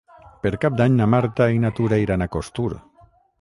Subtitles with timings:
[0.45, 2.71] Per Cap d'Any na Marta i na Tura iran a Costur.